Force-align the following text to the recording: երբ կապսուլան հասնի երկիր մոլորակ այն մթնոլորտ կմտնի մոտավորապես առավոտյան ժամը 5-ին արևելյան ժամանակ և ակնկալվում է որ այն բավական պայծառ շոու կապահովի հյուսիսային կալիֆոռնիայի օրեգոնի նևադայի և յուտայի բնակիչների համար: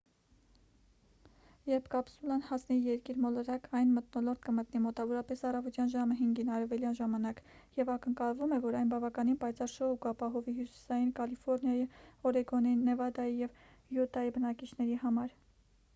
երբ 1.71 1.87
կապսուլան 1.95 2.39
հասնի 2.45 2.77
երկիր 2.85 3.19
մոլորակ 3.25 3.67
այն 3.79 3.89
մթնոլորտ 3.97 4.39
կմտնի 4.45 4.79
մոտավորապես 4.85 5.43
առավոտյան 5.49 5.91
ժամը 5.95 6.17
5-ին 6.21 6.49
արևելյան 6.55 6.97
ժամանակ 7.01 7.43
և 7.81 7.91
ակնկալվում 7.97 8.55
է 8.57 8.61
որ 8.65 8.77
այն 8.79 8.93
բավական 8.95 9.31
պայծառ 9.45 9.71
շոու 9.75 10.01
կապահովի 10.07 10.53
հյուսիսային 10.61 11.15
կալիֆոռնիայի 11.21 11.83
օրեգոնի 12.31 12.73
նևադայի 12.81 13.37
և 13.43 13.61
յուտայի 13.99 14.33
բնակիչների 14.39 14.97
համար: 15.05 15.37